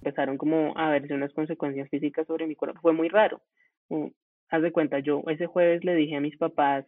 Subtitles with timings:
[0.00, 2.80] empezaron como a verse unas consecuencias físicas sobre mi cuerpo.
[2.80, 3.40] Fue muy raro.
[3.88, 4.08] Mm,
[4.50, 6.86] haz de cuenta, yo ese jueves le dije a mis papás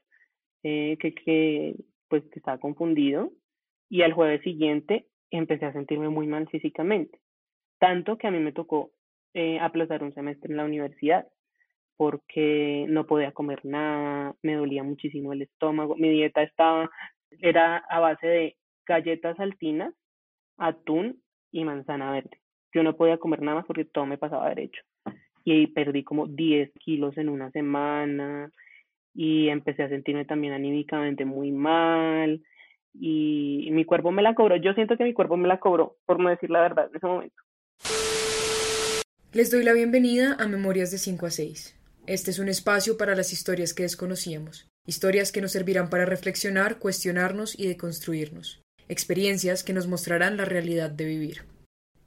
[0.62, 1.76] eh, que, que,
[2.08, 3.32] pues, que estaba confundido
[3.88, 7.18] y al jueves siguiente empecé a sentirme muy mal físicamente.
[7.78, 8.93] Tanto que a mí me tocó
[9.34, 11.27] eh, aplazar un semestre en la universidad
[11.96, 16.90] porque no podía comer nada, me dolía muchísimo el estómago, mi dieta estaba,
[17.40, 18.56] era a base de
[18.86, 19.95] galletas saltinas,
[20.56, 21.22] atún
[21.52, 22.39] y manzana verde.
[22.73, 24.82] Yo no podía comer nada más porque todo me pasaba derecho.
[25.44, 28.50] Y perdí como 10 kilos en una semana
[29.14, 32.42] y empecé a sentirme también anímicamente muy mal
[32.94, 34.56] y mi cuerpo me la cobró.
[34.56, 37.06] Yo siento que mi cuerpo me la cobró, por no decir la verdad, en ese
[37.06, 37.42] momento.
[39.33, 41.77] Les doy la bienvenida a Memorias de 5 a 6.
[42.06, 46.78] Este es un espacio para las historias que desconocíamos, historias que nos servirán para reflexionar,
[46.78, 51.50] cuestionarnos y deconstruirnos, experiencias que nos mostrarán la realidad de vivir.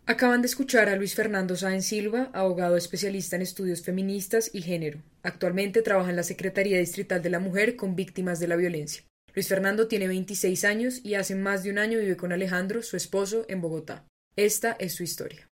[0.06, 5.02] Acaban de escuchar a Luis Fernando Sáenz Silva, abogado especialista en estudios feministas y género.
[5.22, 9.06] Actualmente trabaja en la Secretaría Distrital de la Mujer con víctimas de la violencia.
[9.34, 12.98] Luis Fernando tiene 26 años y hace más de un año vive con Alejandro, su
[12.98, 14.06] esposo, en Bogotá.
[14.36, 15.50] Esta es su historia.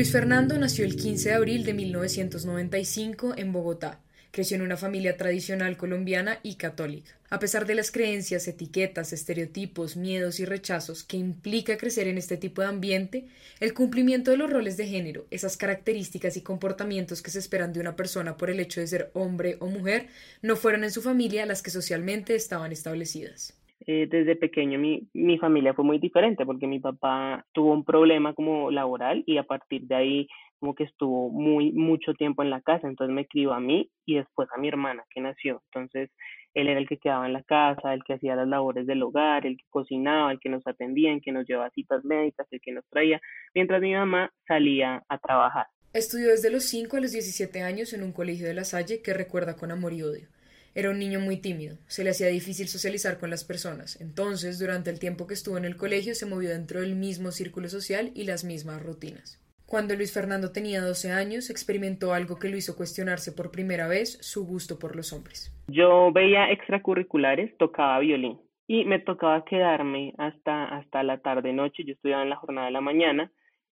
[0.00, 4.00] Luis Fernando nació el 15 de abril de 1995 en Bogotá.
[4.30, 7.18] Creció en una familia tradicional colombiana y católica.
[7.28, 12.38] A pesar de las creencias, etiquetas, estereotipos, miedos y rechazos que implica crecer en este
[12.38, 13.26] tipo de ambiente,
[13.60, 17.80] el cumplimiento de los roles de género, esas características y comportamientos que se esperan de
[17.80, 20.06] una persona por el hecho de ser hombre o mujer,
[20.40, 23.59] no fueron en su familia las que socialmente estaban establecidas.
[23.86, 28.34] Eh, desde pequeño mi, mi familia fue muy diferente porque mi papá tuvo un problema
[28.34, 30.28] como laboral y a partir de ahí
[30.58, 34.16] como que estuvo muy mucho tiempo en la casa, entonces me crió a mí y
[34.16, 35.62] después a mi hermana que nació.
[35.72, 36.10] Entonces
[36.52, 39.46] él era el que quedaba en la casa, el que hacía las labores del hogar,
[39.46, 42.72] el que cocinaba, el que nos atendía, el que nos llevaba citas médicas, el que
[42.72, 43.20] nos traía,
[43.54, 45.66] mientras mi mamá salía a trabajar.
[45.92, 49.14] Estudió desde los 5 a los 17 años en un colegio de La Salle que
[49.14, 50.28] recuerda con amor y odio.
[50.74, 54.90] Era un niño muy tímido, se le hacía difícil socializar con las personas, entonces durante
[54.90, 58.24] el tiempo que estuvo en el colegio se movió dentro del mismo círculo social y
[58.24, 59.40] las mismas rutinas.
[59.70, 64.18] Cuando Luis Fernando tenía 12 años, experimentó algo que lo hizo cuestionarse por primera vez
[64.20, 65.56] su gusto por los hombres.
[65.68, 71.84] Yo veía extracurriculares, tocaba violín y me tocaba quedarme hasta, hasta la tarde-noche.
[71.84, 73.30] Yo estudiaba en la jornada de la mañana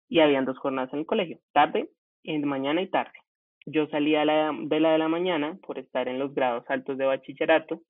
[0.10, 1.90] y habían dos jornadas en el colegio, tarde,
[2.24, 3.18] en mañana y tarde.
[3.66, 6.98] Yo salía de la, de la de la mañana por estar en los grados altos
[6.98, 7.82] de bachillerato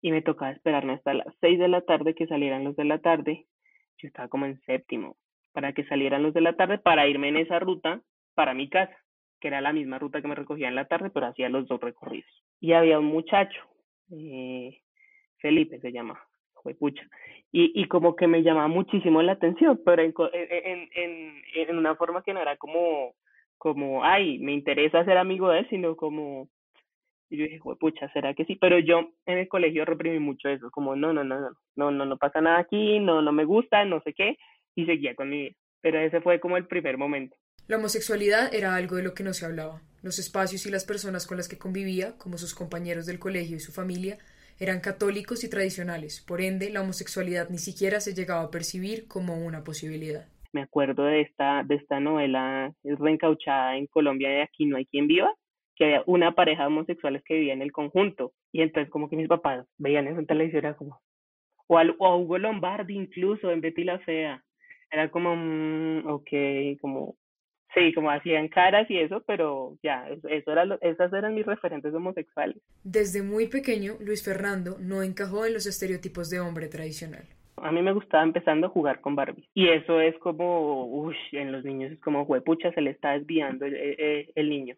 [0.00, 2.98] y me tocaba esperarme hasta las seis de la tarde que salieran los de la
[2.98, 3.46] tarde.
[3.98, 5.16] Yo estaba como en séptimo
[5.52, 8.00] para que salieran los de la tarde para irme en esa ruta
[8.34, 8.96] para mi casa,
[9.40, 11.80] que era la misma ruta que me recogía en la tarde, pero hacía los dos
[11.80, 12.30] recorridos.
[12.60, 13.60] Y había un muchacho,
[14.12, 14.80] eh,
[15.38, 16.18] Felipe se llama,
[17.52, 21.96] y, y como que me llamaba muchísimo la atención, pero en, en, en, en una
[21.96, 23.14] forma que no era como
[23.60, 26.48] como, ay, me interesa ser amigo de él, sino como,
[27.28, 28.56] y yo dije, pucha, ¿será que sí?
[28.56, 32.06] Pero yo en el colegio reprimí mucho eso, como, no, no, no, no, no, no,
[32.06, 34.38] no pasa nada aquí, no, no me gusta, no sé qué,
[34.74, 35.56] y seguía con mi vida.
[35.82, 37.36] Pero ese fue como el primer momento.
[37.66, 39.82] La homosexualidad era algo de lo que no se hablaba.
[40.00, 43.60] Los espacios y las personas con las que convivía, como sus compañeros del colegio y
[43.60, 44.16] su familia,
[44.58, 46.24] eran católicos y tradicionales.
[46.26, 51.04] Por ende, la homosexualidad ni siquiera se llegaba a percibir como una posibilidad me acuerdo
[51.04, 55.32] de esta, de esta novela reencauchada en Colombia de Aquí no hay quien viva,
[55.76, 58.32] que había una pareja de homosexuales que vivía en el conjunto.
[58.52, 61.00] Y entonces como que mis papás veían eso en televisión, era como,
[61.68, 64.42] o a, Hugo Lombardi incluso en Betty la Fea.
[64.90, 66.30] Era como, mm, ok,
[66.80, 67.16] como,
[67.74, 72.60] sí, como hacían caras y eso, pero ya, eso era esas eran mis referentes homosexuales.
[72.82, 77.24] Desde muy pequeño, Luis Fernando no encajó en los estereotipos de hombre tradicional
[77.62, 79.48] a mí me gustaba empezando a jugar con Barbie.
[79.54, 83.66] Y eso es como, uff, en los niños es como, huepucha, se le está desviando
[83.66, 84.76] el, el, niño.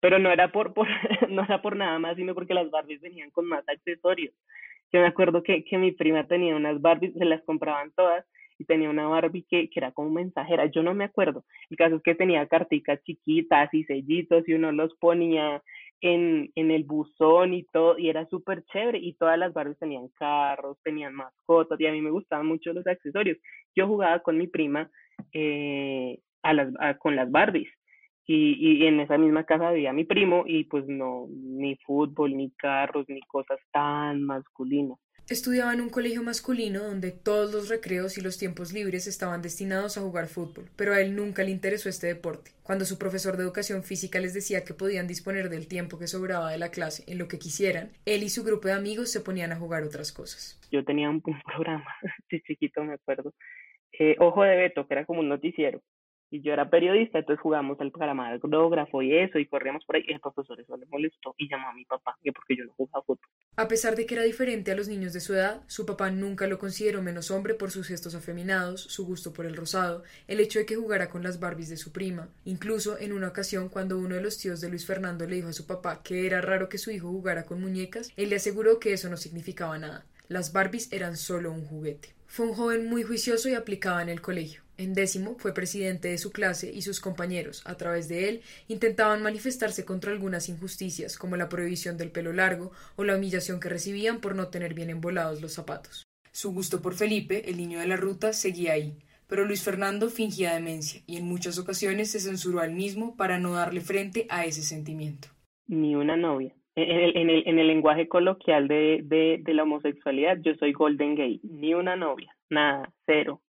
[0.00, 0.88] Pero no era por, por,
[1.28, 4.34] no era por nada más, sino porque las Barbies venían con más accesorios.
[4.92, 8.24] Yo me acuerdo que, que mi prima tenía unas Barbies, se las compraban todas,
[8.58, 11.44] y tenía una Barbie que, que era como mensajera, yo no me acuerdo.
[11.70, 15.62] El caso es que tenía carticas chiquitas y sellitos y uno los ponía
[16.00, 20.08] en, en el buzón y todo, y era súper chévere, y todas las Barbies tenían
[20.08, 23.38] carros, tenían mascotas, y a mí me gustaban mucho los accesorios.
[23.74, 24.90] Yo jugaba con mi prima
[25.32, 26.68] eh, a las,
[26.98, 27.68] con las Barbies,
[28.26, 32.50] y, y en esa misma casa había mi primo, y pues no, ni fútbol, ni
[32.52, 34.98] carros, ni cosas tan masculinas.
[35.26, 39.96] Estudiaba en un colegio masculino donde todos los recreos y los tiempos libres estaban destinados
[39.96, 42.50] a jugar fútbol, pero a él nunca le interesó este deporte.
[42.62, 46.50] Cuando su profesor de educación física les decía que podían disponer del tiempo que sobraba
[46.50, 49.50] de la clase en lo que quisieran, él y su grupo de amigos se ponían
[49.52, 50.60] a jugar otras cosas.
[50.70, 51.90] Yo tenía un, programa,
[52.28, 53.32] sí, chiquito me acuerdo,
[53.98, 55.80] eh, Ojo de Beto, que era como un noticiero,
[56.34, 60.14] y yo era periodista, entonces jugamos el camarógrafo y eso, y corríamos por ahí, y
[60.14, 63.04] el profesor eso le molestó y llamó a mi papá, que porque yo no jugaba
[63.04, 63.28] fútbol.
[63.54, 66.48] A pesar de que era diferente a los niños de su edad, su papá nunca
[66.48, 70.58] lo consideró menos hombre por sus gestos afeminados, su gusto por el rosado, el hecho
[70.58, 72.28] de que jugara con las Barbies de su prima.
[72.44, 75.52] Incluso en una ocasión, cuando uno de los tíos de Luis Fernando le dijo a
[75.52, 78.92] su papá que era raro que su hijo jugara con muñecas, él le aseguró que
[78.92, 80.04] eso no significaba nada.
[80.26, 82.08] Las Barbies eran solo un juguete.
[82.26, 84.63] Fue un joven muy juicioso y aplicado en el colegio.
[84.76, 89.22] En décimo fue presidente de su clase y sus compañeros, a través de él, intentaban
[89.22, 94.20] manifestarse contra algunas injusticias, como la prohibición del pelo largo o la humillación que recibían
[94.20, 96.02] por no tener bien embolados los zapatos.
[96.32, 98.98] Su gusto por Felipe, el niño de la ruta, seguía ahí,
[99.28, 103.52] pero Luis Fernando fingía demencia y en muchas ocasiones se censuró al mismo para no
[103.52, 105.28] darle frente a ese sentimiento.
[105.68, 106.52] Ni una novia.
[106.74, 110.72] En el, en el, en el lenguaje coloquial de, de, de la homosexualidad, yo soy
[110.72, 111.40] golden gay.
[111.44, 113.40] Ni una novia, nada, cero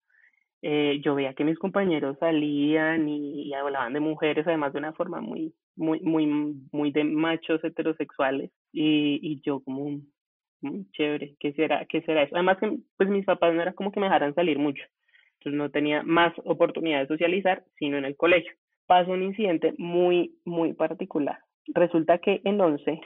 [0.67, 5.21] eh, yo veía que mis compañeros salían y, hablaban de mujeres, además de una forma
[5.21, 6.25] muy, muy, muy,
[6.71, 10.01] muy de machos heterosexuales, y, y yo como,
[10.61, 12.33] muy chévere, ¿qué será, qué será eso?
[12.33, 14.81] Además que, pues mis papás no era como que me dejaran salir mucho,
[15.37, 18.51] entonces no tenía más oportunidad de socializar, sino en el colegio.
[18.87, 21.37] Pasó un incidente muy, muy particular.
[21.67, 23.01] Resulta que en 11,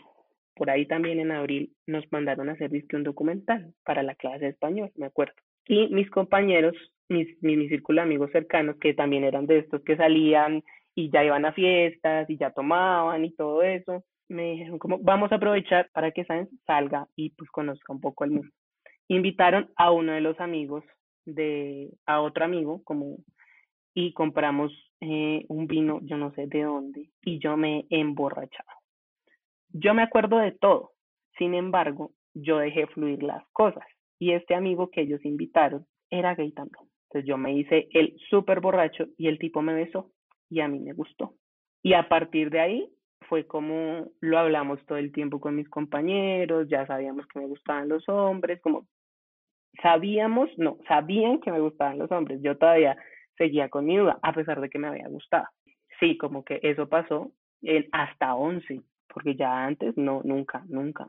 [0.56, 4.52] por ahí también en abril, nos mandaron a hacer un documental para la clase de
[4.52, 5.36] español, me acuerdo.
[5.68, 6.74] Y mis compañeros
[7.10, 10.64] mis, mi, círculo de amigos cercanos que también eran de estos que salían
[10.96, 15.32] y ya iban a fiestas y ya tomaban y todo eso, me dijeron como vamos
[15.32, 16.26] a aprovechar para que
[16.66, 18.50] salga y pues conozca un poco el mundo.
[19.08, 20.84] Invitaron a uno de los amigos
[21.26, 23.18] de, a otro amigo como
[23.94, 24.72] y compramos
[25.02, 28.74] eh, un vino, yo no sé de dónde, y yo me emborrachaba.
[29.70, 30.92] Yo me acuerdo de todo,
[31.38, 33.84] sin embargo, yo dejé fluir las cosas
[34.20, 36.89] y este amigo que ellos invitaron era gay también.
[37.10, 40.12] Entonces yo me hice el súper borracho y el tipo me besó
[40.50, 41.34] y a mí me gustó.
[41.82, 42.90] Y a partir de ahí
[43.28, 47.90] fue como lo hablamos todo el tiempo con mis compañeros, ya sabíamos que me gustaban
[47.90, 48.88] los hombres, como
[49.82, 52.42] sabíamos, no, sabían que me gustaban los hombres.
[52.42, 52.96] Yo todavía
[53.38, 55.48] seguía con mi duda, a pesar de que me había gustado.
[56.00, 57.32] Sí, como que eso pasó
[57.62, 58.82] en hasta 11,
[59.12, 61.08] porque ya antes no, nunca, nunca.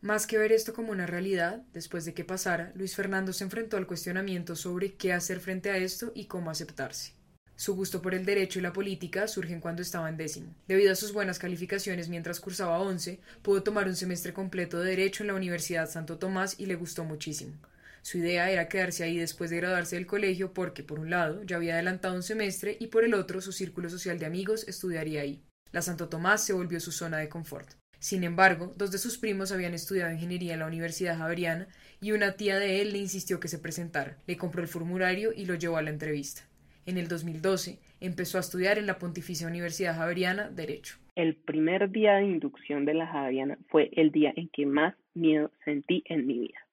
[0.00, 3.76] Más que ver esto como una realidad, después de que pasara, Luis Fernando se enfrentó
[3.76, 7.14] al cuestionamiento sobre qué hacer frente a esto y cómo aceptarse.
[7.56, 10.54] Su gusto por el derecho y la política surgen cuando estaba en décimo.
[10.68, 15.24] Debido a sus buenas calificaciones mientras cursaba once, pudo tomar un semestre completo de Derecho
[15.24, 17.54] en la Universidad Santo Tomás y le gustó muchísimo.
[18.02, 21.56] Su idea era quedarse ahí después de graduarse del colegio porque, por un lado, ya
[21.56, 25.42] había adelantado un semestre y por el otro, su círculo social de amigos estudiaría ahí.
[25.72, 27.68] La Santo Tomás se volvió su zona de confort.
[27.98, 31.66] Sin embargo, dos de sus primos habían estudiado ingeniería en la Universidad Javeriana
[32.00, 35.46] y una tía de él le insistió que se presentara, le compró el formulario y
[35.46, 36.42] lo llevó a la entrevista.
[36.86, 40.96] En el 2012 empezó a estudiar en la Pontificia Universidad Javeriana Derecho.
[41.16, 45.50] El primer día de inducción de la Javeriana fue el día en que más miedo
[45.64, 46.67] sentí en mi vida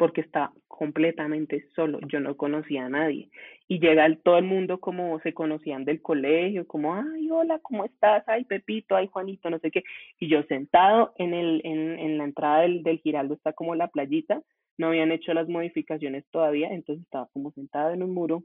[0.00, 3.28] porque estaba completamente solo, yo no conocía a nadie.
[3.68, 8.24] Y llega todo el mundo como se conocían del colegio, como, ay, hola, ¿cómo estás?
[8.26, 9.82] Ay, Pepito, ay, Juanito, no sé qué.
[10.18, 13.88] Y yo sentado en, el, en, en la entrada del, del Giraldo, está como la
[13.88, 14.40] playita,
[14.78, 18.42] no habían hecho las modificaciones todavía, entonces estaba como sentado en un muro,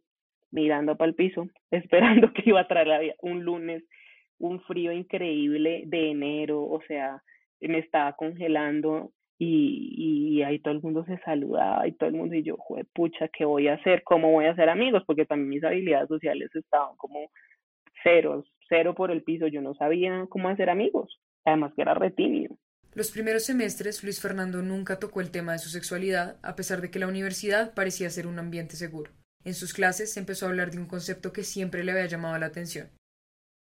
[0.52, 3.82] mirando para el piso, esperando que iba a traer un lunes,
[4.40, 7.24] un frío increíble de enero, o sea,
[7.62, 12.36] me estaba congelando y, y ahí todo el mundo se saludaba y todo el mundo
[12.36, 14.04] y yo, joder, pucha, ¿qué voy a hacer?
[14.04, 15.04] ¿Cómo voy a hacer amigos?
[15.06, 17.32] Porque también mis habilidades sociales estaban como
[18.04, 22.14] ceros, cero por el piso, yo no sabía cómo hacer amigos, además que era re
[22.94, 26.92] Los primeros semestres, Luis Fernando nunca tocó el tema de su sexualidad, a pesar de
[26.92, 29.12] que la universidad parecía ser un ambiente seguro.
[29.44, 32.38] En sus clases se empezó a hablar de un concepto que siempre le había llamado
[32.38, 32.90] la atención.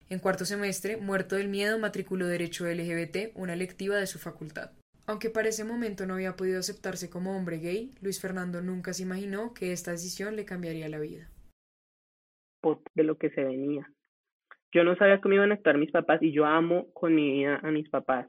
[0.09, 4.71] En cuarto semestre, muerto del miedo, matriculó Derecho LGBT, una electiva de su facultad.
[5.09, 9.01] Aunque para ese momento no había podido aceptarse como hombre gay, Luis Fernando nunca se
[9.01, 11.31] imaginó que esta decisión le cambiaría la vida.
[12.93, 13.91] De lo que se venía.
[14.71, 17.59] Yo no sabía cómo iban a estar mis papás y yo amo con mi vida
[17.63, 18.27] a mis papás.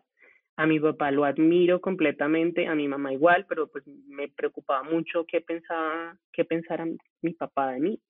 [0.56, 5.26] A mi papá lo admiro completamente, a mi mamá igual, pero pues me preocupaba mucho
[5.26, 6.86] qué pensaba, qué pensara
[7.20, 8.00] mi papá de mí.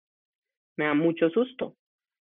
[0.76, 1.74] Me da mucho susto.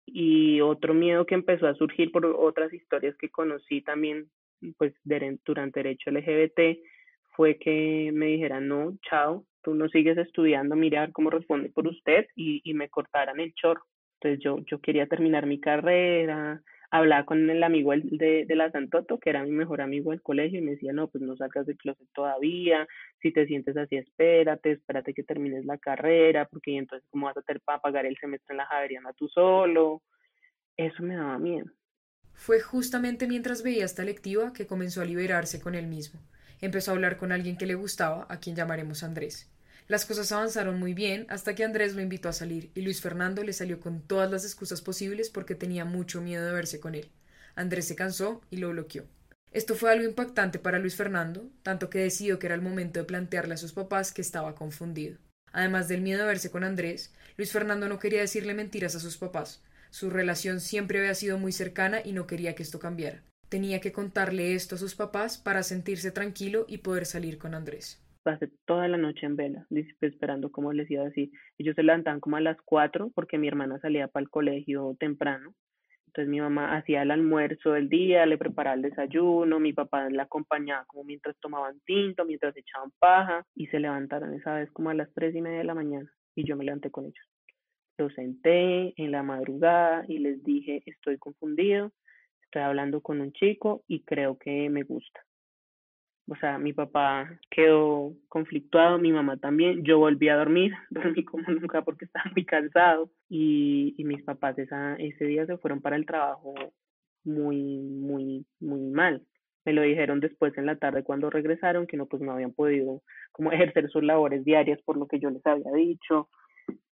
[0.06, 4.28] Y otro miedo que empezó a surgir por otras historias que conocí también
[4.78, 6.78] pues durante derecho LGBT
[7.34, 12.26] fue que me dijeran, no, chao, tú no sigues estudiando, mirar cómo responde por usted
[12.36, 13.82] y, y me cortaran el chorro.
[14.20, 19.18] Entonces yo, yo quería terminar mi carrera, hablaba con el amigo de, de la Santoto,
[19.18, 21.78] que era mi mejor amigo del colegio, y me decía, no, pues no salgas del
[21.78, 22.86] closet todavía,
[23.22, 27.42] si te sientes así, espérate, espérate que termines la carrera, porque entonces cómo vas a
[27.42, 30.02] tener para pagar el semestre en la Javeriana tú solo.
[30.76, 31.66] Eso me daba miedo.
[32.44, 36.18] Fue justamente mientras veía esta lectiva que comenzó a liberarse con él mismo.
[36.60, 39.46] Empezó a hablar con alguien que le gustaba, a quien llamaremos Andrés.
[39.86, 43.44] Las cosas avanzaron muy bien hasta que Andrés lo invitó a salir y Luis Fernando
[43.44, 47.12] le salió con todas las excusas posibles porque tenía mucho miedo de verse con él.
[47.54, 49.04] Andrés se cansó y lo bloqueó.
[49.52, 53.06] Esto fue algo impactante para Luis Fernando, tanto que decidió que era el momento de
[53.06, 55.16] plantearle a sus papás que estaba confundido.
[55.52, 59.16] Además del miedo de verse con Andrés, Luis Fernando no quería decirle mentiras a sus
[59.16, 59.62] papás.
[59.92, 63.22] Su relación siempre había sido muy cercana y no quería que esto cambiara.
[63.48, 68.02] Tenía que contarle esto a sus papás para sentirse tranquilo y poder salir con Andrés
[68.22, 69.66] pasé toda la noche en vela,
[70.00, 71.30] esperando como les iba a decir.
[71.58, 75.54] Ellos se levantaban como a las cuatro porque mi hermana salía para el colegio temprano.
[76.06, 80.24] Entonces mi mamá hacía el almuerzo del día, le preparaba el desayuno, mi papá la
[80.24, 84.94] acompañaba como mientras tomaban tinto, mientras echaban paja y se levantaron esa vez como a
[84.94, 87.31] las tres y media de la mañana y yo me levanté con ellos.
[87.98, 91.92] Los senté en la madrugada y les dije, estoy confundido,
[92.44, 95.20] estoy hablando con un chico y creo que me gusta
[96.28, 101.44] o sea, mi papá quedó conflictuado, mi mamá también, yo volví a dormir, dormí como
[101.48, 105.96] nunca porque estaba muy cansado y, y mis papás esa, ese día se fueron para
[105.96, 106.54] el trabajo
[107.24, 109.22] muy, muy, muy mal.
[109.64, 113.02] Me lo dijeron después en la tarde cuando regresaron que no, pues no habían podido
[113.30, 116.28] como ejercer sus labores diarias por lo que yo les había dicho,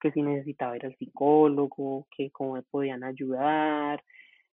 [0.01, 4.03] que si necesitaba ir al psicólogo, que cómo me podían ayudar,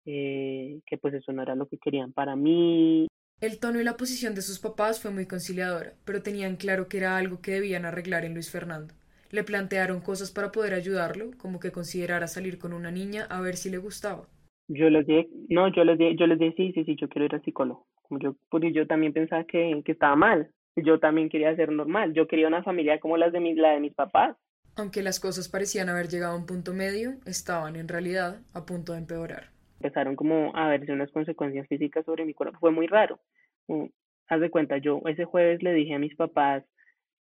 [0.06, 3.08] eh, que pues eso no era lo que querían para mí
[3.44, 6.96] el tono y la posición de sus papás fue muy conciliadora, pero tenían claro que
[6.96, 8.94] era algo que debían arreglar en Luis Fernando.
[9.32, 13.56] Le plantearon cosas para poder ayudarlo, como que considerara salir con una niña a ver
[13.56, 14.30] si le gustaba.
[14.70, 17.26] Yo les dije, no, yo les dije, yo les dije, sí, sí, sí, yo quiero
[17.26, 17.86] ir al psicólogo.
[18.04, 20.50] Como yo, porque yo también pensaba que, que estaba mal.
[20.78, 22.14] Yo también quería ser normal.
[22.14, 24.38] Yo quería una familia como las de mis, la de mis papás.
[24.76, 28.94] Aunque las cosas parecían haber llegado a un punto medio, estaban en realidad a punto
[28.94, 29.54] de empeorar
[29.84, 32.58] empezaron como a verse unas consecuencias físicas sobre mi cuerpo.
[32.60, 33.20] Fue muy raro.
[33.68, 33.86] Mm,
[34.30, 36.64] haz de cuenta, yo ese jueves le dije a mis papás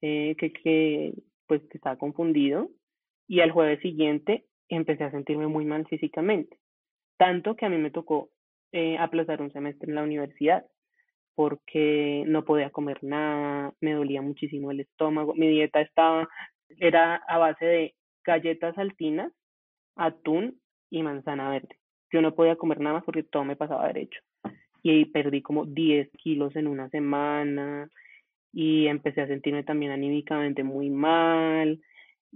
[0.02, 1.14] eh, que, que,
[1.48, 2.70] pues, que estaba confundido
[3.28, 6.58] y al jueves siguiente empecé a sentirme muy mal físicamente.
[7.18, 8.30] Tanto que a mí me tocó
[8.72, 10.66] eh, aplazar un semestre en la universidad
[11.36, 16.30] porque no podía comer nada, me dolía muchísimo el estómago, mi dieta estaba,
[16.70, 19.32] era a base de galletas saltinas,
[19.96, 21.78] atún y manzana verde.
[22.12, 24.20] Yo no podía comer nada más porque todo me pasaba derecho.
[24.84, 27.90] Y perdí como 10 kilos en una semana
[28.54, 31.82] y empecé a sentirme también anímicamente muy mal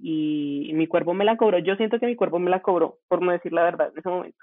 [0.01, 1.59] y mi cuerpo me la cobró.
[1.59, 4.09] Yo siento que mi cuerpo me la cobró, por no decir la verdad, en ese
[4.09, 4.37] momento.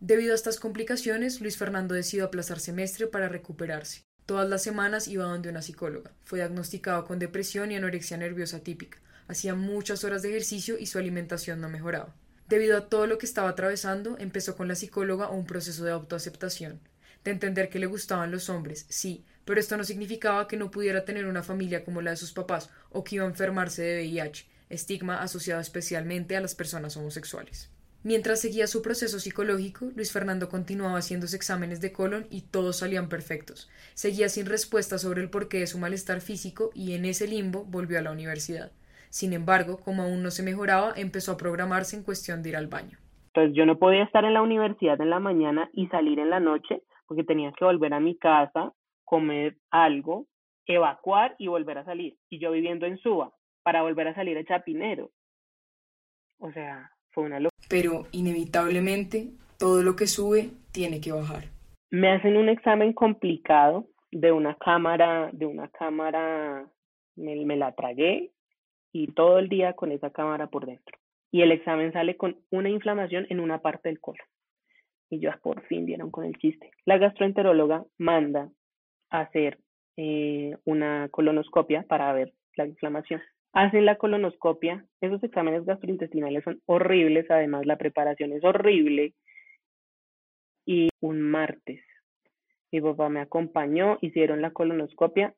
[0.00, 4.04] Debido a estas complicaciones, Luis Fernando decidió aplazar semestre para recuperarse.
[4.26, 6.12] Todas las semanas iba donde una psicóloga.
[6.24, 8.98] Fue diagnosticado con depresión y anorexia nerviosa típica.
[9.28, 12.14] Hacía muchas horas de ejercicio y su alimentación no mejoraba.
[12.48, 16.80] Debido a todo lo que estaba atravesando, empezó con la psicóloga un proceso de autoaceptación,
[17.24, 21.04] de entender que le gustaban los hombres, sí, pero esto no significaba que no pudiera
[21.04, 24.46] tener una familia como la de sus papás o que iba a enfermarse de VIH,
[24.68, 27.70] estigma asociado especialmente a las personas homosexuales.
[28.02, 33.08] Mientras seguía su proceso psicológico, Luis Fernando continuaba haciéndose exámenes de colon y todos salían
[33.08, 33.70] perfectos.
[33.94, 37.98] Seguía sin respuesta sobre el porqué de su malestar físico y en ese limbo volvió
[37.98, 38.72] a la universidad.
[39.14, 42.66] Sin embargo, como aún no se mejoraba, empezó a programarse en cuestión de ir al
[42.66, 42.98] baño.
[43.28, 46.40] Entonces yo no podía estar en la universidad en la mañana y salir en la
[46.40, 48.72] noche porque tenía que volver a mi casa,
[49.04, 50.26] comer algo,
[50.66, 52.16] evacuar y volver a salir.
[52.28, 55.12] Y yo viviendo en Suba para volver a salir a Chapinero.
[56.40, 57.68] O sea, fue una locura.
[57.70, 59.28] Pero inevitablemente
[59.60, 61.44] todo lo que sube tiene que bajar.
[61.92, 66.66] Me hacen un examen complicado de una cámara, de una cámara,
[67.14, 68.33] me, me la tragué,
[68.94, 70.96] y todo el día con esa cámara por dentro.
[71.32, 74.24] Y el examen sale con una inflamación en una parte del colon.
[75.10, 76.70] Y yo por fin vieron con el chiste.
[76.86, 78.52] La gastroenteróloga manda
[79.10, 79.58] a hacer
[79.96, 83.20] eh, una colonoscopia para ver la inflamación.
[83.52, 84.86] Hacen la colonoscopia.
[85.00, 87.28] Esos exámenes gastrointestinales son horribles.
[87.32, 89.14] Además, la preparación es horrible.
[90.66, 91.82] Y un martes,
[92.70, 95.34] mi papá me acompañó, hicieron la colonoscopia.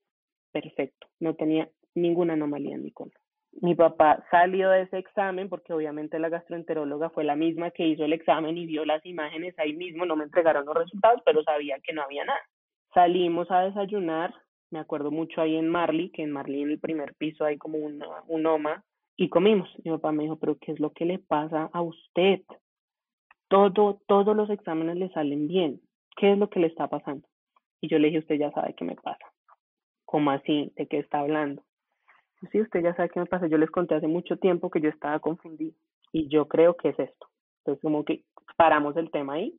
[0.52, 1.08] Perfecto.
[1.20, 3.12] No tenía ninguna anomalía en mi colon
[3.60, 8.04] mi papá salió de ese examen porque obviamente la gastroenteróloga fue la misma que hizo
[8.04, 11.78] el examen y vio las imágenes ahí mismo, no me entregaron los resultados, pero sabía
[11.82, 12.40] que no había nada.
[12.92, 14.34] Salimos a desayunar
[14.70, 17.78] me acuerdo mucho ahí en Marley, que en Marley en el primer piso hay como
[17.78, 18.84] una, un OMA,
[19.16, 19.68] y comimos.
[19.84, 22.42] Mi papá me dijo, pero ¿qué es lo que le pasa a usted?
[23.48, 25.80] Todo, todos los exámenes le salen bien.
[26.16, 27.26] ¿Qué es lo que le está pasando?
[27.80, 29.24] Y yo le dije, usted ya sabe qué me pasa.
[30.04, 30.72] ¿Cómo así?
[30.76, 31.62] ¿De qué está hablando?
[32.52, 33.46] Sí, usted ya sabe qué me pasa.
[33.46, 35.72] Yo les conté hace mucho tiempo que yo estaba confundido.
[36.12, 37.28] Y yo creo que es esto.
[37.58, 38.24] Entonces, como que
[38.56, 39.58] paramos el tema ahí.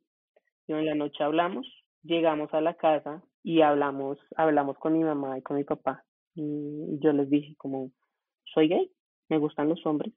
[0.68, 1.68] Y en la noche hablamos,
[2.04, 6.04] llegamos a la casa y hablamos, hablamos con mi mamá y con mi papá.
[6.36, 7.92] Y yo les dije como,
[8.54, 8.92] soy gay,
[9.30, 10.14] me gustan los hombres.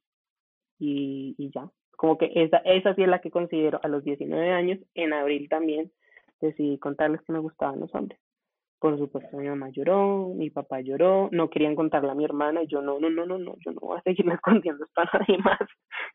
[0.78, 1.70] Y, y ya.
[1.96, 5.48] Como que esa, esa sí es la que considero a los 19 años, en abril
[5.48, 5.92] también,
[6.40, 8.18] decidí contarles que me gustaban los hombres.
[8.80, 12.66] Por supuesto, mi mamá lloró, mi papá lloró, no querían contarle a mi hermana, y
[12.66, 15.38] yo no, no, no, no, no, yo no voy a seguir escondiendo esto a nadie
[15.38, 15.60] más,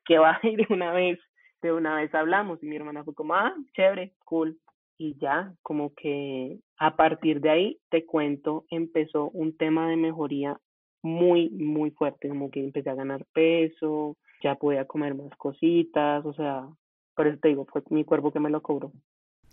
[0.04, 1.20] que va de una vez,
[1.62, 4.58] de una vez hablamos, y mi hermana fue como, ah, chévere, cool,
[4.98, 10.58] y ya, como que a partir de ahí, te cuento, empezó un tema de mejoría
[11.04, 16.34] muy, muy fuerte, como que empecé a ganar peso, ya podía comer más cositas, o
[16.34, 16.68] sea,
[17.16, 18.92] por eso te digo, fue mi cuerpo que me lo cobró.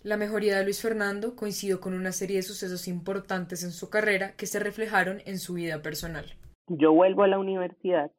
[0.05, 4.35] La mejoría de Luis Fernando coincidió con una serie de sucesos importantes en su carrera
[4.37, 6.25] que se reflejaron en su vida personal.
[6.67, 8.11] Yo vuelvo a la universidad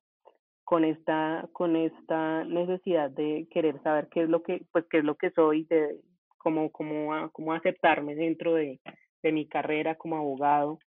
[0.64, 5.04] con esta, con esta necesidad de querer saber qué es lo que, pues qué es
[5.04, 6.00] lo que soy, de
[6.38, 8.80] cómo, cómo, cómo aceptarme dentro de,
[9.22, 10.80] de mi carrera como abogado.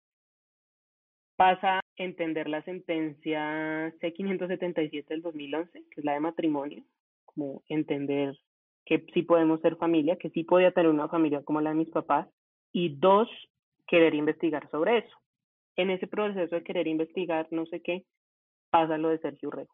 [1.36, 6.86] Pasa a entender la sentencia C577 del 2011, que es la de matrimonio,
[7.25, 8.38] como entender
[8.86, 11.89] que sí podemos ser familia, que sí podía tener una familia como la de mis
[11.89, 12.27] papás,
[12.72, 13.27] y dos,
[13.88, 15.18] querer investigar sobre eso.
[15.75, 18.06] En ese proceso de querer investigar, no sé qué,
[18.70, 19.74] pasa lo de Sergio Rego.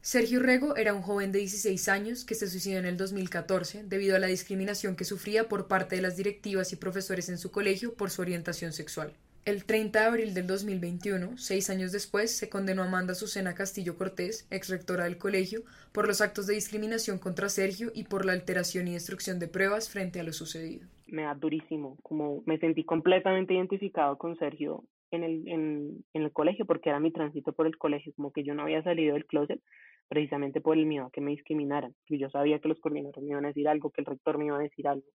[0.00, 4.14] Sergio Rego era un joven de 16 años que se suicidó en el 2014 debido
[4.14, 7.94] a la discriminación que sufría por parte de las directivas y profesores en su colegio
[7.96, 9.12] por su orientación sexual.
[9.46, 13.96] El 30 de abril del 2021, seis años después, se condenó a Amanda Susana Castillo
[13.96, 15.60] Cortés, ex rectora del colegio,
[15.92, 19.88] por los actos de discriminación contra Sergio y por la alteración y destrucción de pruebas
[19.88, 20.88] frente a lo sucedido.
[21.06, 24.82] Me da durísimo, como me sentí completamente identificado con Sergio
[25.12, 28.52] en el, en, el colegio, porque era mi tránsito por el colegio, como que yo
[28.52, 29.60] no había salido del closet
[30.08, 33.44] precisamente por el miedo a que me discriminaran, yo sabía que los coordinadores me iban
[33.44, 35.06] a decir algo, que el rector me iba a decir algo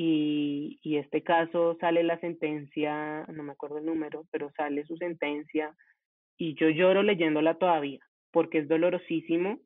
[0.00, 5.74] y, este caso sale la sentencia, no me acuerdo el número, pero sale su sentencia
[6.36, 7.98] y yo lloro leyéndola todavía
[8.30, 9.58] porque es dolorosísimo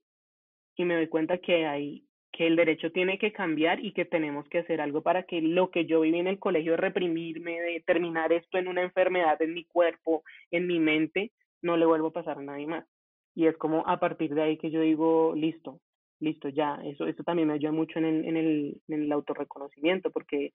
[0.74, 4.48] y me doy cuenta que hay que el derecho tiene que cambiar y que tenemos
[4.48, 7.82] que hacer algo para que lo que yo viví en el colegio de reprimirme, de
[7.86, 12.12] terminar esto en una enfermedad en mi cuerpo, en mi mente, no le vuelva a
[12.12, 12.86] pasar a nadie más.
[13.34, 15.78] Y es como a partir de ahí que yo digo, listo,
[16.22, 20.10] listo, ya, eso, eso también me ayuda mucho en el, en el, en el autorreconocimiento,
[20.10, 20.52] porque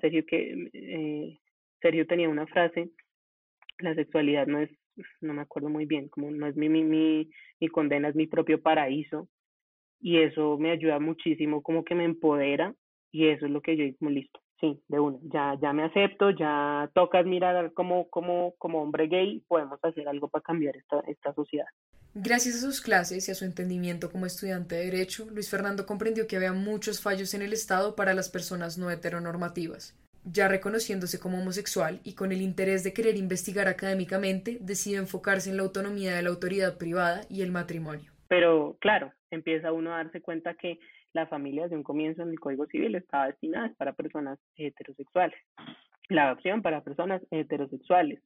[0.00, 1.38] Sergio, que, eh,
[1.82, 2.90] Sergio tenía una frase,
[3.80, 4.70] la sexualidad no es,
[5.20, 8.26] no me acuerdo muy bien, como no es mi, mi, mi, mi condena, es mi
[8.28, 9.28] propio paraíso,
[10.00, 12.74] y eso me ayuda muchísimo, como que me empodera,
[13.10, 16.30] y eso es lo que yo digo, listo, sí, de uno, ya, ya me acepto,
[16.30, 21.32] ya toca mirar como, como, como hombre gay, podemos hacer algo para cambiar esta, esta
[21.34, 21.66] sociedad.
[22.14, 26.26] Gracias a sus clases y a su entendimiento como estudiante de Derecho, Luis Fernando comprendió
[26.26, 29.96] que había muchos fallos en el Estado para las personas no heteronormativas.
[30.24, 35.56] Ya reconociéndose como homosexual y con el interés de querer investigar académicamente, decidió enfocarse en
[35.56, 38.10] la autonomía de la autoridad privada y el matrimonio.
[38.26, 40.78] Pero claro, empieza uno a darse cuenta que
[41.12, 45.38] la familia desde un comienzo en el Código Civil estaba destinada para personas heterosexuales.
[46.08, 48.22] La adopción para personas heterosexuales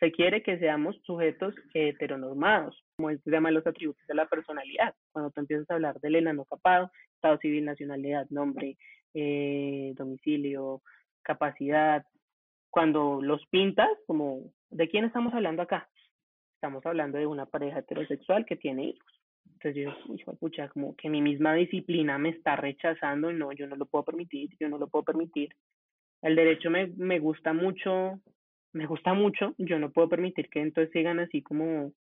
[0.00, 4.94] se quiere que seamos sujetos heteronormados, como se llaman los atributos de la personalidad.
[5.12, 8.76] Cuando tú empiezas a hablar del enano capado, estado civil, nacionalidad, nombre,
[9.14, 10.82] eh, domicilio,
[11.22, 12.04] capacidad,
[12.70, 15.88] cuando los pintas, como, ¿de quién estamos hablando acá?
[16.56, 19.23] Estamos hablando de una pareja heterosexual que tiene hijos.
[19.52, 23.76] Entonces yo, hijo pucha, como que mi misma disciplina me está rechazando, no, yo no
[23.76, 25.54] lo puedo permitir, yo no lo puedo permitir.
[26.22, 28.20] El derecho me, me gusta mucho
[28.74, 31.92] me gusta mucho, yo no puedo permitir que entonces sigan así como,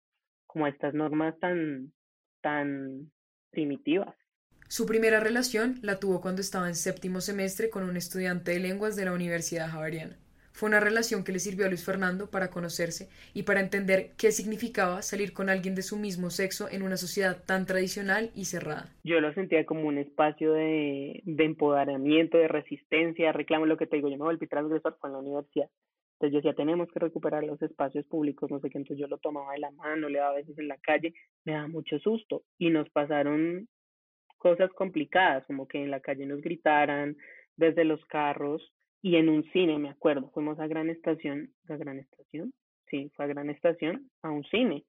[0.48, 1.94] como estas normas tan,
[2.42, 3.12] tan
[3.52, 4.14] primitivas.
[4.68, 8.96] Su primera relación la tuvo cuando estaba en séptimo semestre con un estudiante de lenguas
[8.96, 10.18] de la Universidad Javeriana.
[10.54, 14.32] Fue una relación que le sirvió a Luis Fernando para conocerse y para entender qué
[14.32, 18.94] significaba salir con alguien de su mismo sexo en una sociedad tan tradicional y cerrada.
[19.04, 23.96] Yo lo sentía como un espacio de, de empoderamiento, de resistencia, reclamo lo que te
[23.96, 25.70] digo, yo me volví transgresor en la universidad.
[26.14, 29.18] Entonces yo decía, tenemos que recuperar los espacios públicos, no sé qué, entonces yo lo
[29.18, 31.14] tomaba de la mano, le daba veces en la calle,
[31.44, 33.68] me daba mucho susto y nos pasaron
[34.38, 37.18] cosas complicadas, como que en la calle nos gritaran
[37.58, 38.62] desde los carros,
[39.04, 42.54] y en un cine, me acuerdo, fuimos a Gran Estación, ¿a Gran Estación?
[42.90, 44.86] Sí, fue a Gran Estación, a un cine.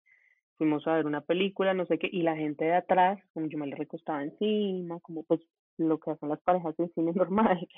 [0.56, 3.58] Fuimos a ver una película, no sé qué, y la gente de atrás, como yo
[3.58, 5.40] me le recostaba encima, como pues
[5.78, 7.68] lo que hacen las parejas en cine normal,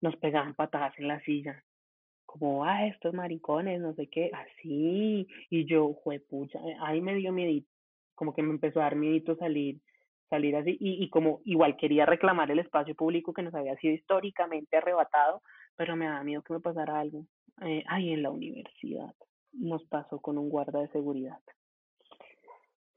[0.00, 1.62] nos pegaban patadas en la silla.
[2.24, 5.28] Como, ah, estos maricones, no sé qué, así.
[5.50, 7.66] Y yo, juepucha, ahí me dio miedo,
[8.14, 9.78] como que me empezó a dar miedo salir
[10.30, 13.92] salir así y, y como igual quería reclamar el espacio público que nos había sido
[13.92, 15.42] históricamente arrebatado,
[15.76, 17.26] pero me daba miedo que me pasara algo.
[17.62, 19.14] Eh, ahí en la universidad
[19.52, 21.38] nos pasó con un guarda de seguridad.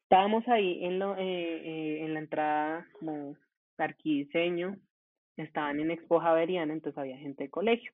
[0.03, 3.35] Estábamos ahí en, lo, eh, eh, en la entrada como
[3.77, 4.77] arquidiseño,
[5.35, 7.91] estaban en Expo Javeriana, entonces había gente de colegio.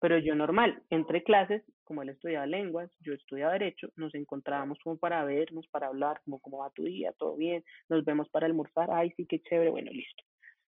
[0.00, 4.96] Pero yo normal, entre clases, como él estudiaba lenguas, yo estudiaba derecho, nos encontrábamos como
[4.96, 8.88] para vernos, para hablar, como cómo va tu día, todo bien, nos vemos para almorzar,
[8.92, 10.22] ay, sí, qué chévere, bueno, listo.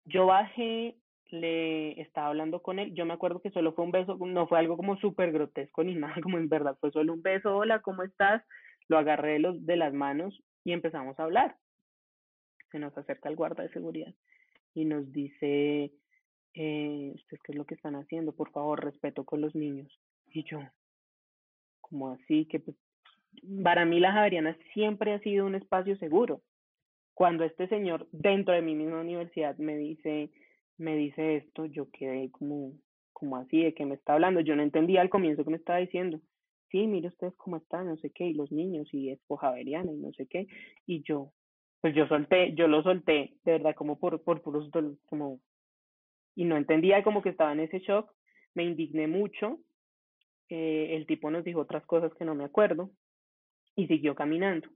[0.05, 0.97] Yo bajé,
[1.31, 4.59] le estaba hablando con él, yo me acuerdo que solo fue un beso, no fue
[4.59, 8.03] algo como súper grotesco ni nada, como en verdad, fue solo un beso, hola, ¿cómo
[8.03, 8.43] estás?
[8.88, 11.57] Lo agarré de, los, de las manos y empezamos a hablar.
[12.71, 14.14] Se nos acerca el guarda de seguridad
[14.75, 15.93] y nos dice,
[16.55, 18.33] eh, ¿ustedes qué es lo que están haciendo?
[18.33, 19.88] Por favor, respeto con los niños.
[20.31, 20.61] Y yo,
[21.81, 22.77] como así, que pues,
[23.62, 26.43] para mí la Javeriana siempre ha sido un espacio seguro.
[27.14, 30.31] Cuando este señor dentro de mi misma universidad me dice,
[30.79, 32.73] me dice esto, yo quedé como,
[33.12, 34.41] como así, de que me está hablando.
[34.41, 36.21] Yo no entendía al comienzo que me estaba diciendo.
[36.71, 39.97] Sí, mire ustedes cómo están, no sé qué, y los niños, y es Javeriana, y
[39.97, 40.47] no sé qué.
[40.87, 41.33] Y yo,
[41.81, 44.71] pues yo solté, yo lo solté, de verdad, como por, por puros,
[45.07, 45.41] como
[46.38, 48.12] y no entendía como que estaba en ese shock,
[48.55, 49.59] me indigné mucho,
[50.49, 52.91] eh, el tipo nos dijo otras cosas que no me acuerdo
[53.75, 54.69] y siguió caminando.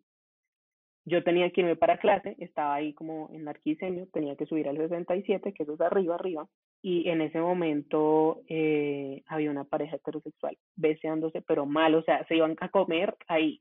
[1.05, 4.77] Yo tenía que irme para clase, estaba ahí como en arquidiseño, tenía que subir al
[4.77, 6.49] 67, que eso es arriba, arriba,
[6.81, 12.37] y en ese momento eh, había una pareja heterosexual beseándose, pero mal, o sea, se
[12.37, 13.61] iban a comer ahí,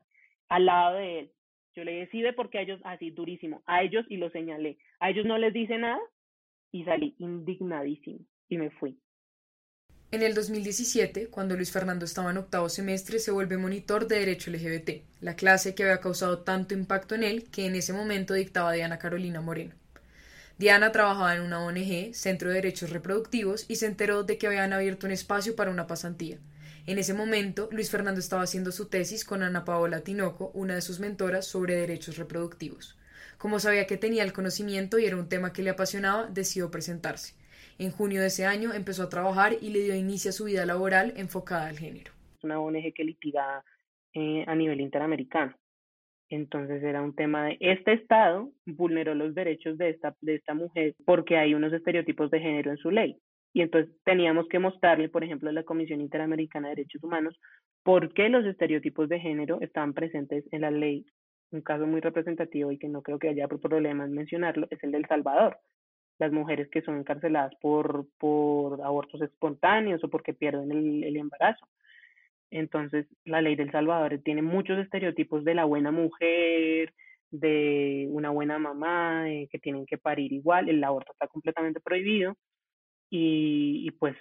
[0.49, 1.31] al lado de él.
[1.73, 4.77] Yo le dije, porque a ellos, así durísimo, a ellos y lo señalé.
[4.99, 6.01] A ellos no les dice nada,
[6.71, 8.97] y salí indignadísimo y me fui.
[10.13, 14.51] En el 2017, cuando Luis Fernando estaba en octavo semestre, se vuelve monitor de Derecho
[14.51, 18.73] LGBT, la clase que había causado tanto impacto en él que en ese momento dictaba
[18.73, 19.73] Diana Carolina Moreno.
[20.57, 24.73] Diana trabajaba en una ONG, Centro de Derechos Reproductivos, y se enteró de que habían
[24.73, 26.39] abierto un espacio para una pasantía.
[26.87, 30.81] En ese momento, Luis Fernando estaba haciendo su tesis con Ana Paola Tinoco, una de
[30.81, 32.97] sus mentoras, sobre derechos reproductivos.
[33.37, 37.33] Como sabía que tenía el conocimiento y era un tema que le apasionaba, decidió presentarse.
[37.81, 40.67] En junio de ese año empezó a trabajar y le dio inicio a su vida
[40.67, 42.11] laboral enfocada al género.
[42.37, 43.63] Es una ONG que litiga
[44.13, 45.55] eh, a nivel interamericano.
[46.29, 50.93] Entonces era un tema de este Estado vulneró los derechos de esta, de esta mujer
[51.07, 53.17] porque hay unos estereotipos de género en su ley.
[53.51, 57.35] Y entonces teníamos que mostrarle, por ejemplo, a la Comisión Interamericana de Derechos Humanos
[57.81, 61.03] por qué los estereotipos de género estaban presentes en la ley
[61.49, 64.91] un caso muy representativo y que no creo que haya problemas en mencionarlo, es el
[64.91, 65.57] del Salvador.
[66.21, 71.67] Las mujeres que son encarceladas por, por abortos espontáneos o porque pierden el, el embarazo.
[72.51, 76.93] Entonces, la ley del Salvador tiene muchos estereotipos de la buena mujer,
[77.31, 82.35] de una buena mamá, que tienen que parir igual, el aborto está completamente prohibido
[83.09, 84.15] y, y pues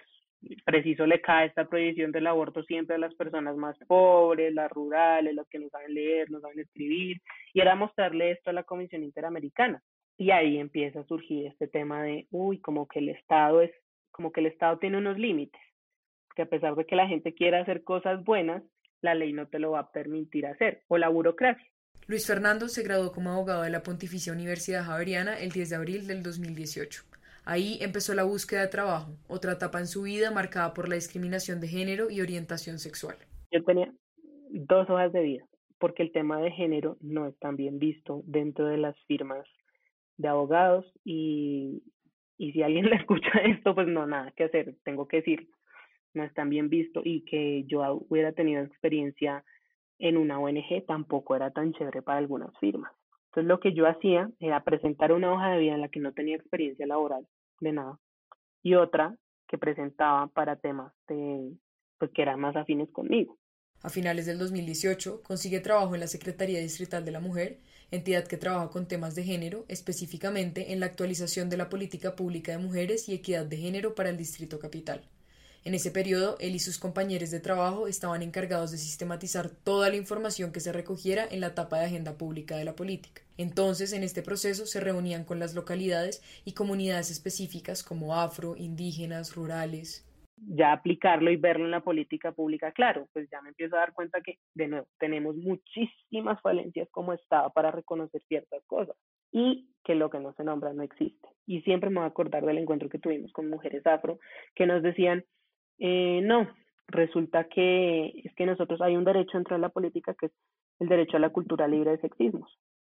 [0.64, 5.34] preciso le cae esta prohibición del aborto siempre a las personas más pobres, las rurales,
[5.34, 7.20] las que no saben leer, no saben escribir,
[7.52, 9.82] y era mostrarle esto a la Comisión Interamericana.
[10.20, 13.70] Y ahí empieza a surgir este tema de, uy, como que el Estado es,
[14.10, 15.58] como que el Estado tiene unos límites,
[16.36, 18.62] que a pesar de que la gente quiera hacer cosas buenas,
[19.00, 21.66] la ley no te lo va a permitir hacer, o la burocracia.
[22.06, 26.06] Luis Fernando se graduó como abogado de la Pontificia Universidad Javeriana el 10 de abril
[26.06, 27.02] del 2018.
[27.46, 31.62] Ahí empezó la búsqueda de trabajo, otra etapa en su vida marcada por la discriminación
[31.62, 33.16] de género y orientación sexual.
[33.50, 33.90] Yo tenía
[34.50, 35.46] dos hojas de vida,
[35.78, 39.46] porque el tema de género no es tan bien visto dentro de las firmas
[40.20, 41.82] de abogados y,
[42.36, 45.48] y si alguien le escucha esto, pues no, nada que hacer, tengo que decir,
[46.12, 49.44] no es tan bien visto y que yo hubiera tenido experiencia
[49.98, 52.92] en una ONG tampoco era tan chévere para algunas firmas.
[53.26, 56.12] Entonces lo que yo hacía era presentar una hoja de vida en la que no
[56.12, 57.26] tenía experiencia laboral
[57.60, 57.98] de nada
[58.62, 59.16] y otra
[59.48, 63.38] que presentaba para temas pues, que eran más afines conmigo.
[63.82, 68.36] A finales del 2018 consigue trabajo en la Secretaría Distrital de la Mujer, entidad que
[68.36, 73.08] trabaja con temas de género, específicamente en la actualización de la política pública de mujeres
[73.08, 75.02] y equidad de género para el Distrito Capital.
[75.62, 79.96] En ese periodo, él y sus compañeros de trabajo estaban encargados de sistematizar toda la
[79.96, 83.20] información que se recogiera en la etapa de agenda pública de la política.
[83.36, 89.34] Entonces, en este proceso se reunían con las localidades y comunidades específicas como afro, indígenas,
[89.34, 90.04] rurales.
[90.46, 93.92] Ya aplicarlo y verlo en la política pública, claro, pues ya me empiezo a dar
[93.92, 98.96] cuenta que, de nuevo, tenemos muchísimas falencias como Estado para reconocer ciertas cosas
[99.32, 101.28] y que lo que no se nombra no existe.
[101.46, 104.18] Y siempre me voy a acordar del encuentro que tuvimos con mujeres afro
[104.54, 105.24] que nos decían,
[105.78, 106.48] eh, no,
[106.88, 110.32] resulta que es que nosotros hay un derecho dentro de la política que es
[110.78, 112.50] el derecho a la cultura libre de sexismos.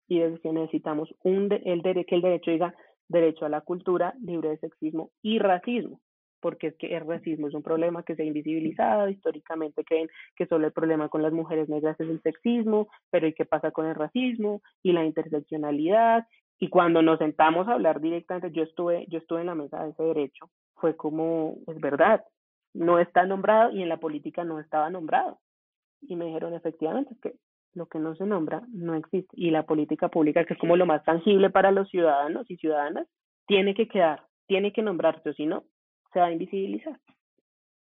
[0.09, 2.75] Y es que necesitamos un el que el derecho diga
[3.09, 6.01] derecho a la cultura libre de sexismo y racismo
[6.41, 10.47] porque es que el racismo es un problema que se ha invisibilizado, históricamente creen que
[10.47, 13.87] solo el problema con las mujeres negras es el sexismo, pero ¿y qué pasa con
[13.87, 16.27] el racismo y la interseccionalidad?
[16.59, 19.91] Y cuando nos sentamos a hablar directamente, yo estuve, yo estuve en la mesa de
[19.91, 22.25] ese derecho, fue como, es verdad,
[22.75, 25.39] no está nombrado y en la política no estaba nombrado.
[26.03, 27.35] Y me dijeron efectivamente que
[27.75, 29.31] lo que no se nombra no existe.
[29.33, 33.07] Y la política pública, que es como lo más tangible para los ciudadanos y ciudadanas,
[33.47, 35.65] tiene que quedar, tiene que nombrarse, o si no,
[36.13, 36.99] se va a invisibilizar.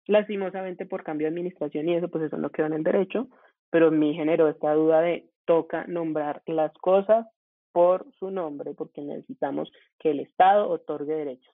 [0.07, 3.27] Lastimosamente por cambio de administración y eso, pues eso no quedó en el derecho,
[3.69, 7.25] pero me generó esta duda de toca nombrar las cosas
[7.71, 11.53] por su nombre porque necesitamos que el Estado otorgue derechos.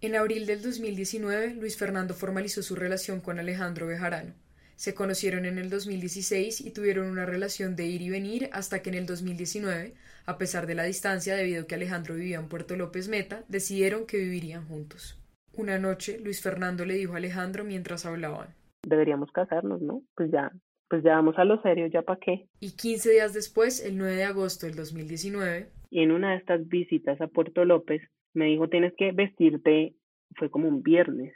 [0.00, 4.34] En abril del 2019, Luis Fernando formalizó su relación con Alejandro Bejarano.
[4.76, 8.90] Se conocieron en el 2016 y tuvieron una relación de ir y venir hasta que
[8.90, 9.94] en el 2019,
[10.26, 14.06] a pesar de la distancia debido a que Alejandro vivía en Puerto López Meta, decidieron
[14.06, 15.18] que vivirían juntos.
[15.56, 18.48] Una noche, Luis Fernando le dijo a Alejandro mientras hablaban.
[18.82, 20.02] Deberíamos casarnos, ¿no?
[20.14, 20.52] Pues ya,
[20.90, 22.46] pues ya vamos a lo serio, ¿ya para qué?
[22.60, 26.68] Y 15 días después, el 9 de agosto del 2019, y en una de estas
[26.68, 28.02] visitas a Puerto López,
[28.34, 29.94] me dijo, tienes que vestirte,
[30.34, 31.32] fue como un viernes,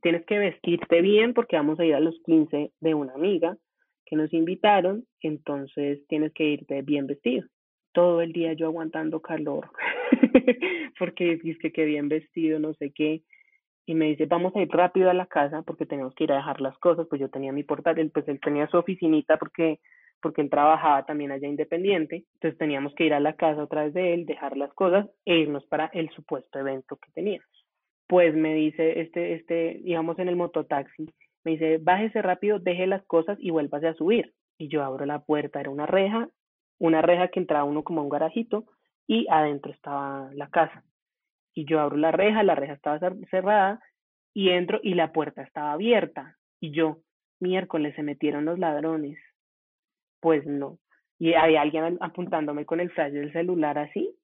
[0.00, 3.56] tienes que vestirte bien porque vamos a ir a los 15 de una amiga
[4.04, 7.48] que nos invitaron, entonces tienes que irte bien vestido.
[7.92, 9.70] Todo el día yo aguantando calor,
[11.00, 13.22] porque es que qué bien vestido, no sé qué
[13.86, 16.36] y me dice, vamos a ir rápido a la casa porque tenemos que ir a
[16.36, 19.78] dejar las cosas, pues yo tenía mi portátil, pues él tenía su oficinita porque,
[20.20, 23.94] porque él trabajaba también allá independiente, entonces teníamos que ir a la casa otra vez
[23.94, 27.46] de él, dejar las cosas e irnos para el supuesto evento que teníamos.
[28.08, 31.08] Pues me dice, este, este, íbamos en el mototaxi,
[31.44, 34.32] me dice, bájese rápido, deje las cosas y vuélvase a subir.
[34.58, 36.28] Y yo abro la puerta, era una reja,
[36.78, 38.64] una reja que entraba uno como a un garajito
[39.06, 40.82] y adentro estaba la casa
[41.56, 43.80] y yo abro la reja, la reja estaba cerrada
[44.34, 46.98] y entro y la puerta estaba abierta y yo,
[47.40, 49.18] miércoles se metieron los ladrones.
[50.20, 50.78] Pues no.
[51.18, 54.14] Y hay alguien apuntándome con el flash del celular así,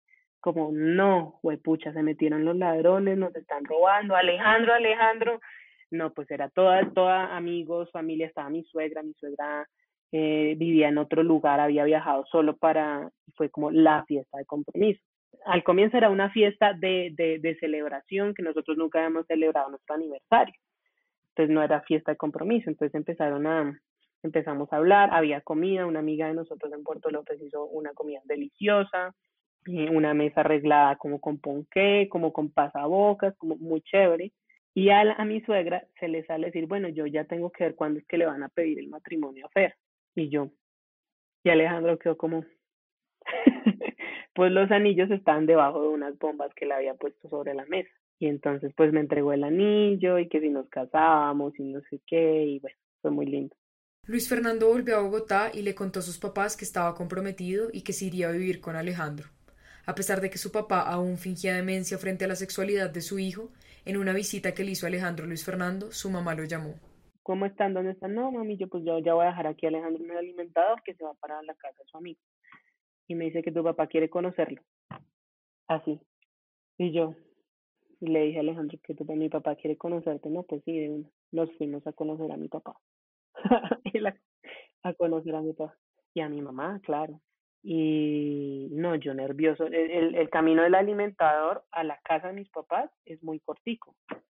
[0.40, 5.40] como no, huepucha, se metieron los ladrones, nos están robando, Alejandro, Alejandro.
[5.90, 9.66] No, pues era toda, toda amigos, familia, estaba mi suegra, mi suegra
[10.10, 15.02] eh, vivía en otro lugar, había viajado solo para, fue como la fiesta de compromiso
[15.44, 20.54] al comienzo era una fiesta de, de, celebración que nosotros nunca habíamos celebrado nuestro aniversario.
[21.30, 22.70] Entonces no era fiesta de compromiso.
[22.70, 23.80] Entonces empezaron a,
[24.22, 28.20] empezamos a hablar, había comida, una amiga de nosotros en Puerto López hizo una comida
[28.24, 29.14] deliciosa,
[29.66, 34.32] eh, una mesa arreglada como con ponqué, como con pasabocas, como muy chévere.
[34.74, 37.74] Y a, a mi suegra se le sale decir, bueno, yo ya tengo que ver
[37.74, 39.74] cuándo es que le van a pedir el matrimonio a Fer.
[40.14, 40.50] Y yo.
[41.44, 42.44] Y Alejandro quedó como,
[44.34, 47.90] pues los anillos estaban debajo de unas bombas que le había puesto sobre la mesa.
[48.18, 52.00] Y entonces pues me entregó el anillo y que si nos casábamos y no sé
[52.06, 53.56] qué, y bueno, fue muy lindo.
[54.06, 57.82] Luis Fernando volvió a Bogotá y le contó a sus papás que estaba comprometido y
[57.82, 59.26] que se iría a vivir con Alejandro.
[59.86, 63.18] A pesar de que su papá aún fingía demencia frente a la sexualidad de su
[63.18, 63.50] hijo,
[63.84, 66.74] en una visita que le hizo Alejandro Luis Fernando, su mamá lo llamó.
[67.22, 67.74] ¿Cómo están?
[67.74, 68.14] ¿Dónde están?
[68.14, 70.82] No, mami, yo pues yo ya voy a dejar aquí a Alejandro en el alimentador
[70.84, 72.20] que se va para la casa de su amigo
[73.12, 74.60] y me dice que tu papá quiere conocerlo.
[75.68, 76.00] Así.
[76.78, 77.14] Y yo
[78.00, 80.28] le dije a Alejandro que tu, mi papá quiere conocerte.
[80.28, 82.74] No, pues sí, de Nos fuimos a conocer a mi papá.
[84.82, 85.76] a conocer a mi papá.
[86.14, 87.20] Y a mi mamá, claro.
[87.62, 89.66] Y no, yo nervioso.
[89.66, 93.94] El, el, camino del alimentador a la casa de mis papás es muy cortico.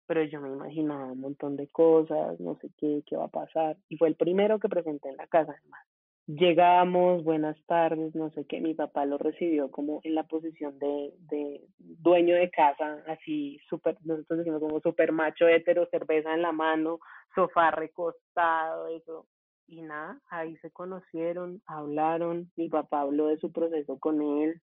[0.08, 3.78] Pero yo me imaginaba un montón de cosas, no sé qué, qué va a pasar.
[3.88, 5.88] Y fue el primero que presenté en la casa, además.
[6.26, 11.12] Llegamos, buenas tardes, no sé qué, mi papá lo recibió como en la posición de,
[11.30, 16.54] de dueño de casa, así súper, nosotros decimos como súper macho hétero, cerveza en la
[16.54, 17.00] mano,
[17.36, 19.28] sofá recostado, eso.
[19.68, 24.62] Y nada, ahí se conocieron, hablaron, mi papá habló de su proceso con él.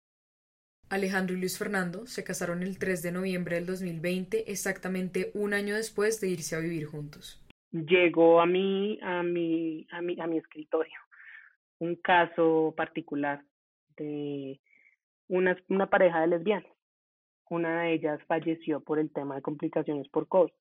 [0.89, 5.75] Alejandro y Luis Fernando se casaron el 3 de noviembre del 2020, exactamente un año
[5.75, 7.41] después de irse a vivir juntos.
[7.71, 11.04] Llegó a mí, a mi, a mi, a mi escritorio
[11.79, 13.43] un caso particular
[13.97, 14.59] de
[15.27, 16.71] una, una pareja de lesbianas.
[17.49, 20.51] Una de ellas falleció por el tema de complicaciones por COVID.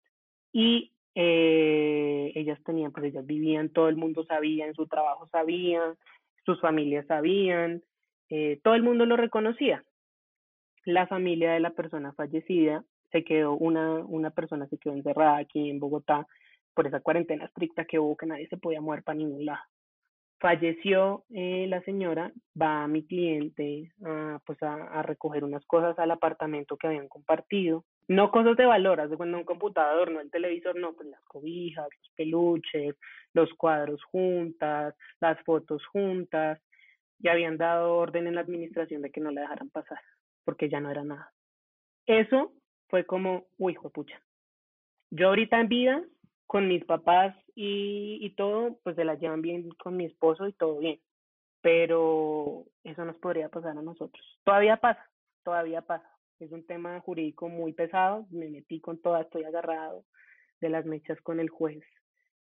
[0.52, 5.94] Y Eh, ellas tenían, pues ellas vivían, todo el mundo sabía, en su trabajo sabían,
[6.44, 7.84] sus familias sabían,
[8.30, 9.84] eh, todo el mundo lo reconocía.
[10.84, 15.70] La familia de la persona fallecida se quedó, una, una persona se quedó encerrada aquí
[15.70, 16.26] en Bogotá
[16.74, 19.62] por esa cuarentena estricta que hubo que nadie se podía mover para ningún lado.
[20.44, 22.30] Falleció eh, la señora,
[22.60, 27.86] va mi cliente a, pues a, recoger unas cosas al apartamento que habían compartido.
[28.08, 31.88] No cosas de valor, de cuando un computador, no el televisor, no, pues las cobijas,
[31.98, 32.94] los peluches,
[33.32, 36.60] los cuadros juntas, las fotos juntas.
[37.20, 40.02] Ya habían dado orden en la administración de que no la dejaran pasar,
[40.44, 41.32] porque ya no era nada.
[42.04, 42.52] Eso
[42.88, 44.20] fue como, uy, hijo pucha.
[45.10, 46.04] Yo ahorita en vida
[46.54, 50.52] con mis papás y, y todo, pues se la llevan bien con mi esposo y
[50.52, 51.00] todo bien.
[51.60, 54.24] Pero eso nos podría pasar a nosotros.
[54.44, 55.04] Todavía pasa,
[55.42, 56.08] todavía pasa.
[56.38, 58.28] Es un tema jurídico muy pesado.
[58.30, 60.04] Me metí con toda, estoy agarrado
[60.60, 61.82] de las mechas con el juez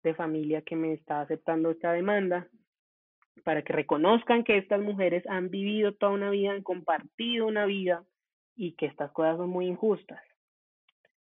[0.03, 2.47] de familia que me está aceptando esta demanda
[3.43, 8.03] para que reconozcan que estas mujeres han vivido toda una vida, han compartido una vida
[8.55, 10.21] y que estas cosas son muy injustas.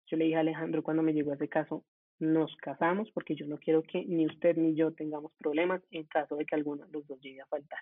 [0.07, 1.85] Yo le dije a Alejandro cuando me llegó ese caso,
[2.19, 6.35] nos casamos porque yo no quiero que ni usted ni yo tengamos problemas en caso
[6.35, 7.79] de que alguno de los dos llegue a faltar.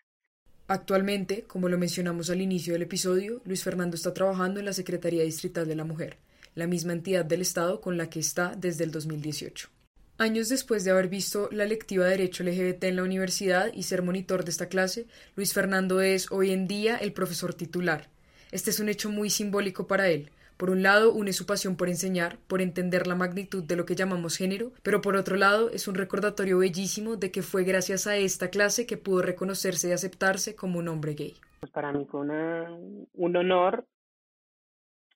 [0.68, 5.24] Actualmente, como lo mencionamos al inicio del episodio, Luis Fernando está trabajando en la Secretaría
[5.24, 6.18] Distrital de la Mujer,
[6.56, 9.70] la misma entidad del Estado con la que está desde el 2018.
[10.18, 14.04] Años después de haber visto la lectiva de Derecho LGBT en la universidad y ser
[14.04, 18.08] monitor de esta clase, Luis Fernando es hoy en día el profesor titular.
[18.52, 20.30] Este es un hecho muy simbólico para él,
[20.62, 23.96] por un lado, une su pasión por enseñar, por entender la magnitud de lo que
[23.96, 28.16] llamamos género, pero por otro lado, es un recordatorio bellísimo de que fue gracias a
[28.16, 31.34] esta clase que pudo reconocerse y aceptarse como un hombre gay.
[31.62, 33.88] Pues para mí fue un honor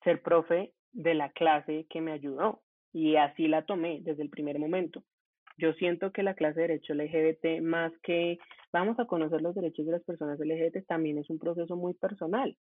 [0.03, 4.57] ser profe de la clase que me ayudó y así la tomé desde el primer
[4.57, 5.03] momento.
[5.59, 8.39] Yo siento que la clase de Derecho LGBT, más que
[8.73, 12.57] vamos a conocer los derechos de las personas LGBT, también es un proceso muy personal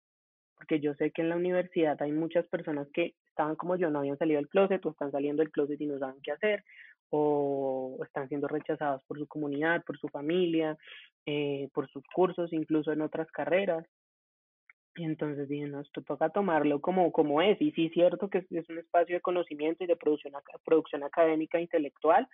[0.55, 3.99] porque yo sé que en la universidad hay muchas personas que estaban como yo, no
[3.99, 6.63] habían salido del closet o están saliendo del closet y no saben qué hacer,
[7.09, 10.77] o están siendo rechazados por su comunidad, por su familia,
[11.25, 13.85] eh, por sus cursos, incluso en otras carreras.
[14.95, 17.61] Y entonces dije, no, esto toca tomarlo como, como es.
[17.61, 21.59] Y sí es cierto que es un espacio de conocimiento y de producción, producción académica
[21.59, 22.27] intelectual,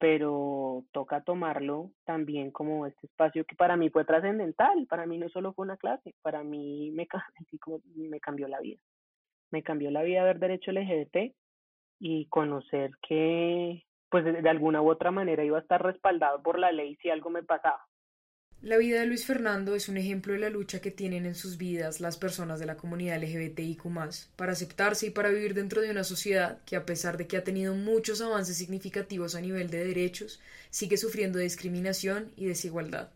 [0.00, 5.28] pero toca tomarlo también como este espacio que para mí fue trascendental, para mí no
[5.28, 7.06] solo fue una clase, para mí me,
[7.96, 8.80] me cambió la vida.
[9.50, 11.34] Me cambió la vida ver derecho LGBT
[11.98, 16.72] y conocer que pues de alguna u otra manera iba a estar respaldado por la
[16.72, 17.86] ley si algo me pasaba.
[18.62, 21.56] La vida de Luis Fernando es un ejemplo de la lucha que tienen en sus
[21.56, 23.84] vidas las personas de la comunidad LGBTIQ
[24.36, 27.44] para aceptarse y para vivir dentro de una sociedad que a pesar de que ha
[27.44, 33.10] tenido muchos avances significativos a nivel de derechos, sigue sufriendo discriminación y desigualdad.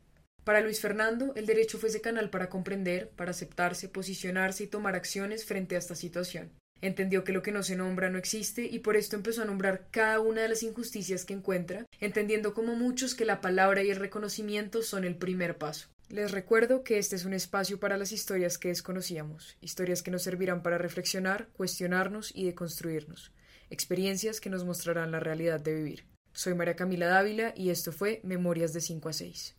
[0.45, 4.95] Para Luis Fernando, el derecho fue ese canal para comprender, para aceptarse, posicionarse y tomar
[4.95, 6.53] acciones frente a esta situación.
[6.85, 9.87] Entendió que lo que no se nombra no existe y por esto empezó a nombrar
[9.91, 13.97] cada una de las injusticias que encuentra, entendiendo como muchos que la palabra y el
[13.97, 15.89] reconocimiento son el primer paso.
[16.11, 20.25] Les recuerdo que este es un espacio para las historias que desconocíamos, historias que nos
[20.25, 23.33] servirán para reflexionar, cuestionarnos y deconstruirnos,
[23.71, 26.05] experiencias que nos mostrarán la realidad de vivir.
[26.35, 29.57] Soy María Camila Dávila y esto fue Memorias de 5 a 6.